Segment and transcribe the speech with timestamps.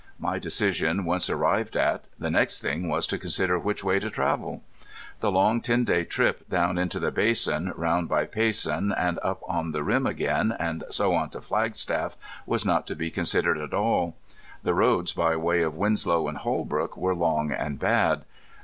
[0.17, 4.63] My decision once arrived at, the next thing was to consider which way to travel.
[5.19, 9.73] The long ten day trip down into the basin, round by Payson, and up on
[9.73, 12.17] the rim again, and so on to Flagstaff
[12.47, 14.15] was not to be considered at all.
[14.63, 18.23] The roads by way of Winslow and Holbrook were long and bad.